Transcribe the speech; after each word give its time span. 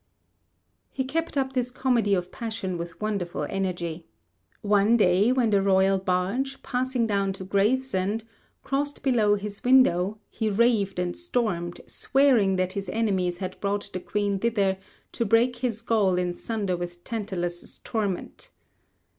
He 0.89 1.03
kept 1.05 1.37
up 1.37 1.53
this 1.53 1.69
comedy 1.69 2.15
of 2.15 2.31
passion 2.31 2.75
with 2.75 2.99
wonderful 2.99 3.43
energy. 3.47 4.07
One 4.63 4.97
day, 4.97 5.31
when 5.31 5.51
the 5.51 5.61
royal 5.61 5.99
barge, 5.99 6.63
passing 6.63 7.05
down 7.05 7.33
to 7.33 7.43
Gravesend, 7.45 8.23
crossed 8.63 9.03
below 9.03 9.35
his 9.35 9.63
window, 9.63 10.17
he 10.27 10.49
raved 10.49 10.97
and 10.97 11.15
stormed, 11.15 11.81
swearing 11.85 12.55
that 12.55 12.73
his 12.73 12.89
enemies 12.89 13.37
had 13.37 13.59
brought 13.59 13.91
the 13.93 13.99
Queen 13.99 14.39
thither 14.39 14.79
'to 15.11 15.23
break 15.23 15.57
his 15.57 15.83
gall 15.83 16.17
in 16.17 16.33
sunder 16.33 16.75
with 16.75 17.03
Tantalus' 17.03 17.77
torment.' 17.77 18.49